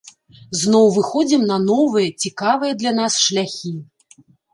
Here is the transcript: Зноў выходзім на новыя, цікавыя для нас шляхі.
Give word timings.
Зноў 0.59 0.87
выходзім 0.95 1.43
на 1.51 1.57
новыя, 1.65 2.13
цікавыя 2.23 2.73
для 2.81 2.95
нас 3.01 3.19
шляхі. 3.27 3.75